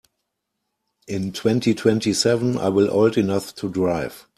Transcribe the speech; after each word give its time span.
In 1.05 1.31
twenty-twenty-seven 1.31 2.57
I 2.57 2.69
will 2.69 2.89
old 2.89 3.19
enough 3.19 3.53
to 3.53 3.69
drive. 3.69 4.25